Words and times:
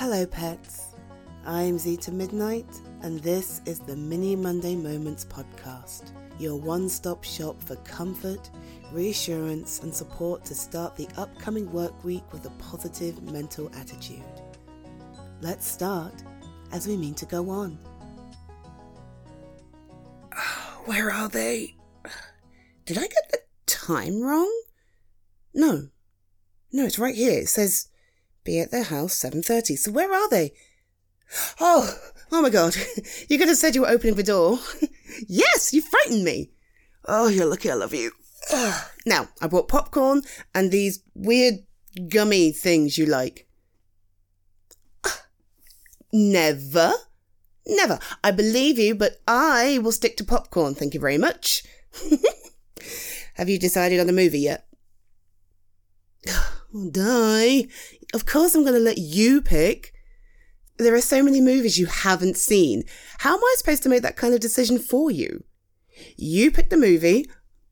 Hello, 0.00 0.24
pets. 0.24 0.94
I'm 1.44 1.78
Zeta 1.78 2.10
Midnight, 2.10 2.80
and 3.02 3.20
this 3.20 3.60
is 3.66 3.80
the 3.80 3.94
Mini 3.94 4.34
Monday 4.34 4.74
Moments 4.74 5.26
podcast, 5.26 6.12
your 6.38 6.56
one 6.56 6.88
stop 6.88 7.22
shop 7.22 7.62
for 7.62 7.76
comfort, 7.76 8.48
reassurance, 8.92 9.82
and 9.82 9.94
support 9.94 10.42
to 10.46 10.54
start 10.54 10.96
the 10.96 11.06
upcoming 11.18 11.70
work 11.70 12.02
week 12.02 12.22
with 12.32 12.46
a 12.46 12.50
positive 12.52 13.22
mental 13.24 13.70
attitude. 13.76 14.24
Let's 15.42 15.68
start 15.68 16.14
as 16.72 16.88
we 16.88 16.96
mean 16.96 17.12
to 17.16 17.26
go 17.26 17.50
on. 17.50 17.78
Where 20.86 21.10
are 21.12 21.28
they? 21.28 21.76
Did 22.86 22.96
I 22.96 23.02
get 23.02 23.30
the 23.30 23.40
time 23.66 24.22
wrong? 24.22 24.50
No. 25.52 25.88
No, 26.72 26.86
it's 26.86 26.98
right 26.98 27.14
here. 27.14 27.40
It 27.40 27.50
says 27.50 27.89
be 28.44 28.60
at 28.60 28.70
their 28.70 28.84
house 28.84 29.14
7.30. 29.18 29.78
So 29.78 29.92
where 29.92 30.12
are 30.12 30.28
they? 30.28 30.52
Oh, 31.60 31.94
oh 32.32 32.42
my 32.42 32.50
god. 32.50 32.76
You 33.28 33.38
could 33.38 33.48
have 33.48 33.56
said 33.56 33.74
you 33.74 33.82
were 33.82 33.88
opening 33.88 34.16
the 34.16 34.22
door. 34.22 34.58
yes, 35.28 35.72
you 35.72 35.82
frightened 35.82 36.24
me. 36.24 36.50
Oh, 37.06 37.28
you're 37.28 37.46
lucky 37.46 37.70
I 37.70 37.74
love 37.74 37.94
you. 37.94 38.12
Now, 39.06 39.28
I 39.40 39.46
brought 39.46 39.68
popcorn 39.68 40.22
and 40.54 40.70
these 40.70 41.02
weird 41.14 41.54
gummy 42.08 42.52
things 42.52 42.98
you 42.98 43.06
like. 43.06 43.48
Never. 46.12 46.92
Never. 47.66 47.98
I 48.22 48.30
believe 48.30 48.78
you, 48.78 48.94
but 48.94 49.20
I 49.26 49.78
will 49.78 49.92
stick 49.92 50.16
to 50.18 50.24
popcorn. 50.24 50.74
Thank 50.74 50.94
you 50.94 51.00
very 51.00 51.18
much. 51.18 51.62
Have 53.34 53.48
you 53.48 53.58
decided 53.58 54.00
on 54.00 54.08
a 54.08 54.12
movie 54.12 54.40
yet? 54.40 54.66
Oh, 56.74 56.90
die. 56.90 57.66
Of 58.14 58.26
course 58.26 58.54
I'm 58.54 58.62
going 58.62 58.74
to 58.74 58.80
let 58.80 58.98
you 58.98 59.42
pick. 59.42 59.92
There 60.78 60.94
are 60.94 61.00
so 61.00 61.22
many 61.22 61.40
movies 61.40 61.78
you 61.78 61.86
haven't 61.86 62.36
seen. 62.36 62.84
How 63.18 63.34
am 63.34 63.44
I 63.44 63.54
supposed 63.58 63.82
to 63.82 63.88
make 63.88 64.02
that 64.02 64.16
kind 64.16 64.34
of 64.34 64.40
decision 64.40 64.78
for 64.78 65.10
you? 65.10 65.44
You 66.16 66.50
pick 66.50 66.70
the 66.70 66.76
movie. 66.76 67.26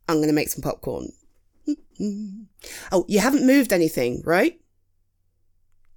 I'm 0.09 0.17
going 0.17 0.29
to 0.29 0.35
make 0.35 0.49
some 0.49 0.63
popcorn. 0.63 1.09
oh, 2.93 3.05
you 3.09 3.21
haven't 3.21 3.47
moved 3.47 3.73
anything, 3.73 4.23
right? 4.25 4.61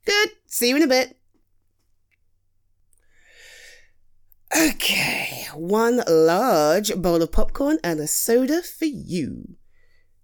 Good. 0.05 0.29
See 0.47 0.69
you 0.69 0.75
in 0.75 0.83
a 0.83 0.88
bit. 0.88 1.17
Okay, 4.55 5.47
one 5.55 6.03
large 6.07 6.94
bowl 6.95 7.22
of 7.22 7.31
popcorn 7.31 7.79
and 7.85 8.02
a 8.02 8.07
soda 8.07 8.61
for 8.61 8.85
you. 8.85 9.55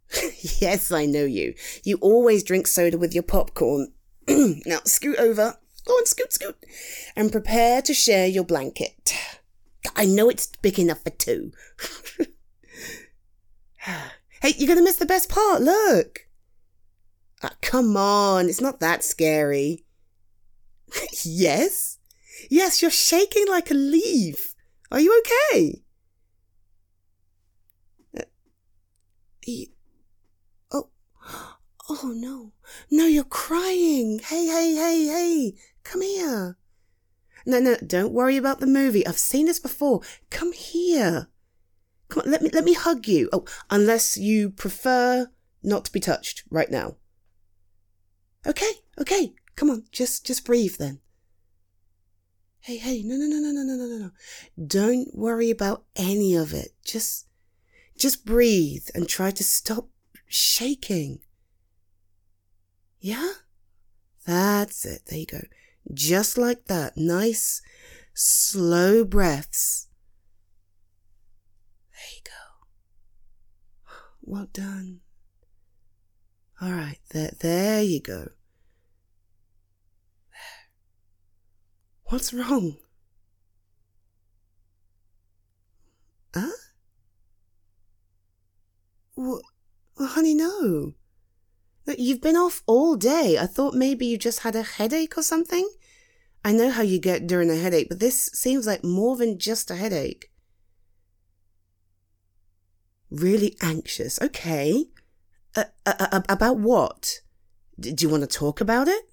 yes, 0.59 0.91
I 0.91 1.05
know 1.05 1.25
you. 1.25 1.53
You 1.83 1.97
always 2.01 2.43
drink 2.43 2.67
soda 2.67 2.97
with 2.97 3.13
your 3.13 3.23
popcorn. 3.23 3.93
now 4.27 4.79
scoot 4.85 5.17
over. 5.17 5.57
Go 5.85 5.93
on, 5.93 6.05
scoot, 6.05 6.33
scoot. 6.33 6.57
And 7.15 7.31
prepare 7.31 7.81
to 7.81 7.93
share 7.93 8.27
your 8.27 8.43
blanket. 8.43 9.13
I 9.95 10.05
know 10.05 10.29
it's 10.29 10.47
big 10.61 10.79
enough 10.79 11.01
for 11.03 11.11
two. 11.11 11.51
hey, 13.77 14.53
you're 14.57 14.67
gonna 14.67 14.83
miss 14.83 14.97
the 14.97 15.05
best 15.05 15.29
part. 15.29 15.61
Look. 15.61 16.27
Ah, 17.43 17.55
come 17.61 17.95
on, 17.95 18.47
it's 18.49 18.61
not 18.61 18.79
that 18.79 19.03
scary. 19.03 19.85
yes? 21.23 21.99
Yes, 22.49 22.81
you're 22.81 22.91
shaking 22.91 23.47
like 23.47 23.71
a 23.71 23.75
leaf. 23.75 24.55
Are 24.91 24.99
you 24.99 25.21
okay? 25.51 25.83
Uh, 28.17 28.23
you, 29.45 29.67
oh, 31.89 32.13
no, 32.15 32.53
no, 32.89 33.05
you're 33.05 33.23
crying. 33.23 34.19
Hey, 34.19 34.45
hey, 34.45 34.75
hey, 34.75 35.05
hey, 35.05 35.53
come 35.83 36.01
here. 36.01 36.57
No, 37.45 37.59
no, 37.59 37.75
don't 37.77 38.11
worry 38.13 38.35
about 38.35 38.59
the 38.59 38.67
movie. 38.67 39.07
I've 39.07 39.17
seen 39.17 39.45
this 39.45 39.59
before. 39.59 40.01
Come 40.29 40.51
here. 40.51 41.27
Come 42.09 42.23
on, 42.25 42.31
let 42.31 42.41
me, 42.41 42.49
let 42.51 42.63
me 42.63 42.73
hug 42.73 43.07
you. 43.07 43.29
Oh, 43.31 43.45
unless 43.69 44.17
you 44.17 44.49
prefer 44.49 45.27
not 45.63 45.85
to 45.85 45.91
be 45.91 45.99
touched 45.99 46.43
right 46.49 46.69
now. 46.69 46.95
Okay, 48.45 48.71
okay, 48.99 49.33
come 49.55 49.69
on, 49.69 49.83
just, 49.91 50.25
just 50.25 50.45
breathe 50.45 50.77
then. 50.77 50.99
Hey, 52.59 52.77
hey, 52.77 53.01
no, 53.03 53.15
no, 53.15 53.25
no, 53.25 53.39
no, 53.39 53.51
no, 53.51 53.63
no, 53.63 53.85
no, 53.85 53.97
no. 53.97 54.11
Don't 54.65 55.15
worry 55.15 55.49
about 55.49 55.85
any 55.95 56.35
of 56.35 56.53
it. 56.53 56.71
Just, 56.83 57.27
just 57.97 58.25
breathe 58.25 58.87
and 58.93 59.07
try 59.07 59.31
to 59.31 59.43
stop 59.43 59.87
shaking. 60.27 61.19
Yeah? 62.99 63.31
That's 64.25 64.85
it. 64.85 65.03
There 65.07 65.19
you 65.19 65.25
go. 65.25 65.41
Just 65.93 66.37
like 66.37 66.65
that. 66.65 66.97
Nice, 66.97 67.61
slow 68.13 69.05
breaths. 69.05 69.87
There 71.91 72.15
you 72.15 72.21
go. 72.25 72.57
Well 74.21 74.47
done. 74.51 74.99
All 76.61 76.71
right. 76.71 76.99
There, 77.11 77.31
there 77.39 77.81
you 77.83 78.01
go. 78.01 78.29
What's 82.09 82.33
wrong? 82.33 82.77
Huh? 86.33 86.47
Well, 89.15 89.41
well, 89.97 90.07
you've 91.97 92.21
been 92.21 92.35
off 92.35 92.61
all 92.67 92.95
day. 92.95 93.37
I 93.39 93.47
thought 93.47 93.73
maybe 93.73 94.05
you 94.05 94.17
just 94.17 94.41
had 94.41 94.55
a 94.55 94.63
headache 94.63 95.17
or 95.17 95.23
something. 95.23 95.69
I 96.45 96.51
know 96.53 96.69
how 96.71 96.83
you 96.83 96.99
get 96.99 97.27
during 97.27 97.49
a 97.51 97.55
headache, 97.57 97.89
but 97.89 97.99
this 97.99 98.29
seems 98.33 98.67
like 98.67 98.83
more 98.83 99.17
than 99.17 99.39
just 99.39 99.71
a 99.71 99.75
headache. 99.75 100.31
Really 103.09 103.55
anxious. 103.61 104.21
Okay. 104.21 104.85
Uh, 105.55 105.65
uh, 105.85 106.07
uh, 106.11 106.21
about 106.29 106.57
what? 106.59 107.21
D- 107.79 107.93
do 107.93 108.05
you 108.05 108.09
want 108.09 108.23
to 108.23 108.27
talk 108.27 108.61
about 108.61 108.87
it? 108.87 109.05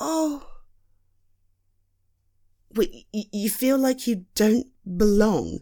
Oh. 0.00 0.49
Wait, 2.80 3.06
you 3.12 3.50
feel 3.50 3.76
like 3.76 4.06
you 4.06 4.24
don't 4.34 4.68
belong? 4.96 5.58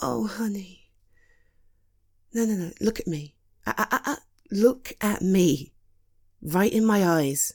Oh, 0.00 0.28
honey. 0.28 0.92
No, 2.32 2.44
no, 2.44 2.54
no. 2.54 2.70
Look 2.80 3.00
at 3.00 3.08
me. 3.08 3.34
I, 3.66 3.74
I, 3.76 4.00
I, 4.04 4.16
look 4.52 4.92
at 5.00 5.20
me. 5.20 5.72
Right 6.40 6.72
in 6.72 6.86
my 6.86 7.04
eyes. 7.04 7.54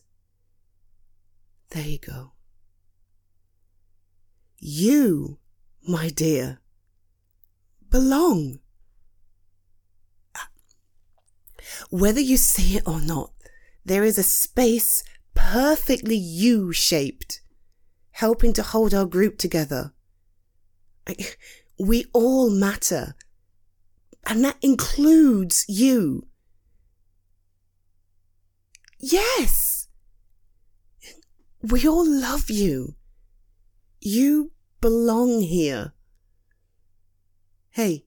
There 1.69 1.87
you 1.87 1.97
go. 1.97 2.33
You, 4.59 5.37
my 5.87 6.09
dear, 6.09 6.59
belong. 7.89 8.59
Whether 11.89 12.19
you 12.19 12.35
see 12.35 12.75
it 12.75 12.83
or 12.85 12.99
not, 12.99 13.31
there 13.85 14.03
is 14.03 14.17
a 14.17 14.23
space 14.23 15.05
perfectly 15.37 16.15
U 16.15 16.73
shaped, 16.73 17.41
helping 18.11 18.51
to 18.53 18.63
hold 18.63 18.93
our 18.93 19.05
group 19.05 19.37
together. 19.37 19.93
We 21.79 22.05
all 22.11 22.49
matter, 22.49 23.15
and 24.25 24.43
that 24.43 24.57
includes 24.61 25.63
you. 25.67 26.27
Yes! 28.99 29.87
We 31.61 31.87
all 31.87 32.05
love 32.05 32.49
you. 32.49 32.95
You 34.01 34.51
belong 34.81 35.41
here. 35.41 35.93
Hey, 37.71 38.05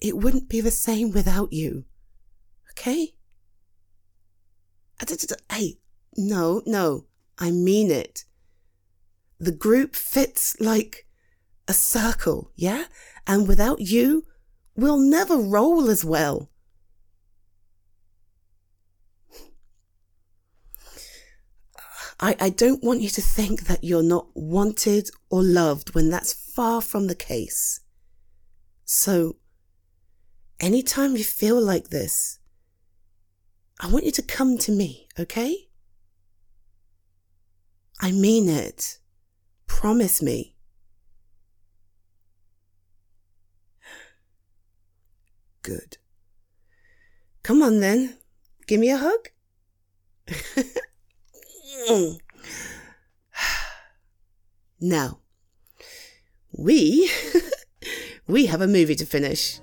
it 0.00 0.16
wouldn't 0.16 0.48
be 0.48 0.60
the 0.60 0.70
same 0.70 1.10
without 1.12 1.52
you. 1.52 1.84
Okay? 2.72 3.14
Hey, 5.50 5.78
no, 6.16 6.62
no, 6.66 7.06
I 7.38 7.50
mean 7.50 7.90
it. 7.90 8.24
The 9.38 9.52
group 9.52 9.96
fits 9.96 10.56
like 10.60 11.06
a 11.68 11.72
circle, 11.72 12.50
yeah? 12.56 12.84
And 13.26 13.48
without 13.48 13.80
you, 13.80 14.24
we'll 14.76 14.98
never 14.98 15.36
roll 15.36 15.90
as 15.90 16.04
well. 16.04 16.50
I, 22.20 22.36
I 22.40 22.48
don't 22.50 22.82
want 22.82 23.00
you 23.00 23.08
to 23.10 23.20
think 23.20 23.66
that 23.66 23.82
you're 23.82 24.02
not 24.02 24.28
wanted 24.34 25.10
or 25.30 25.42
loved 25.42 25.94
when 25.94 26.10
that's 26.10 26.32
far 26.32 26.80
from 26.80 27.06
the 27.06 27.14
case. 27.14 27.80
So, 28.84 29.36
anytime 30.60 31.16
you 31.16 31.24
feel 31.24 31.60
like 31.60 31.88
this, 31.88 32.38
I 33.80 33.88
want 33.88 34.04
you 34.04 34.12
to 34.12 34.22
come 34.22 34.56
to 34.58 34.72
me, 34.72 35.08
okay? 35.18 35.68
I 38.04 38.12
mean 38.12 38.50
it. 38.50 38.98
Promise 39.66 40.20
me. 40.20 40.54
Good. 45.62 45.96
Come 47.42 47.62
on 47.62 47.80
then. 47.80 48.18
Give 48.66 48.78
me 48.78 48.90
a 48.90 48.98
hug. 48.98 49.30
now, 54.82 55.20
we 56.52 57.10
we 58.26 58.44
have 58.44 58.60
a 58.60 58.66
movie 58.66 58.96
to 58.96 59.06
finish. 59.06 59.60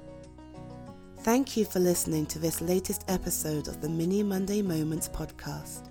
Thank 1.20 1.56
you 1.56 1.66
for 1.66 1.80
listening 1.80 2.26
to 2.26 2.40
this 2.40 2.60
latest 2.60 3.06
episode 3.08 3.68
of 3.68 3.82
the 3.82 3.90
Mini 3.90 4.24
Monday 4.24 4.64
Moments 4.64 5.08
podcast. 5.08 5.91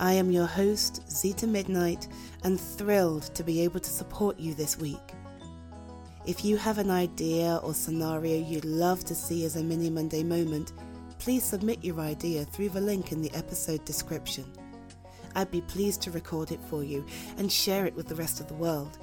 I 0.00 0.14
am 0.14 0.30
your 0.30 0.46
host, 0.46 1.02
Zita 1.10 1.46
Midnight, 1.46 2.08
and 2.42 2.58
thrilled 2.58 3.24
to 3.34 3.44
be 3.44 3.60
able 3.60 3.80
to 3.80 3.90
support 3.90 4.40
you 4.40 4.54
this 4.54 4.78
week. 4.78 5.12
If 6.24 6.42
you 6.42 6.56
have 6.56 6.78
an 6.78 6.90
idea 6.90 7.60
or 7.62 7.74
scenario 7.74 8.38
you'd 8.38 8.64
love 8.64 9.04
to 9.04 9.14
see 9.14 9.44
as 9.44 9.56
a 9.56 9.62
Mini 9.62 9.90
Monday 9.90 10.22
moment, 10.22 10.72
please 11.18 11.44
submit 11.44 11.84
your 11.84 12.00
idea 12.00 12.46
through 12.46 12.70
the 12.70 12.80
link 12.80 13.12
in 13.12 13.20
the 13.20 13.30
episode 13.34 13.84
description. 13.84 14.50
I'd 15.34 15.50
be 15.50 15.60
pleased 15.60 16.00
to 16.02 16.10
record 16.10 16.50
it 16.50 16.60
for 16.70 16.82
you 16.82 17.04
and 17.36 17.52
share 17.52 17.84
it 17.84 17.94
with 17.94 18.08
the 18.08 18.14
rest 18.14 18.40
of 18.40 18.48
the 18.48 18.54
world. 18.54 18.96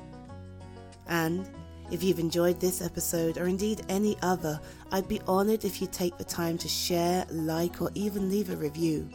And 1.07 1.47
if 1.91 2.01
you've 2.01 2.17
enjoyed 2.17 2.59
this 2.59 2.81
episode 2.81 3.38
or 3.38 3.47
indeed 3.47 3.85
any 3.88 4.17
other, 4.23 4.59
I'd 4.91 5.07
be 5.07 5.21
honoured 5.27 5.63
if 5.63 5.79
you 5.79 5.85
take 5.85 6.17
the 6.17 6.23
time 6.23 6.57
to 6.57 6.67
share, 6.67 7.23
like, 7.29 7.83
or 7.83 7.91
even 7.93 8.31
leave 8.31 8.50
a 8.50 8.55
review. 8.55 9.07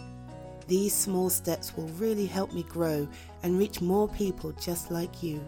These 0.69 0.95
small 0.95 1.31
steps 1.31 1.77
will 1.77 1.89
really 1.99 2.27
help 2.27 2.53
me 2.53 2.63
grow 2.63 3.09
and 3.43 3.59
reach 3.59 3.81
more 3.81 4.09
people 4.09 4.53
just 4.53 4.91
like 4.91 5.23
you. 5.23 5.45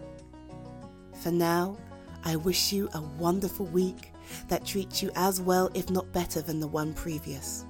For 1.22 1.30
now, 1.30 1.76
I 2.24 2.36
wish 2.36 2.72
you 2.72 2.88
a 2.94 3.00
wonderful 3.00 3.66
week 3.66 4.12
that 4.48 4.64
treats 4.64 5.02
you 5.02 5.10
as 5.14 5.40
well, 5.40 5.70
if 5.74 5.90
not 5.90 6.12
better, 6.12 6.40
than 6.40 6.60
the 6.60 6.66
one 6.66 6.94
previous. 6.94 7.64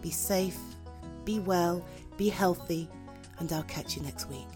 Be 0.00 0.10
safe, 0.10 0.58
be 1.24 1.38
well, 1.40 1.84
be 2.16 2.28
healthy, 2.28 2.88
and 3.38 3.52
I'll 3.52 3.62
catch 3.64 3.96
you 3.96 4.02
next 4.02 4.28
week. 4.28 4.48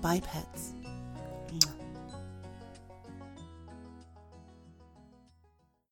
Bye, 0.00 0.20
pets. 0.24 0.74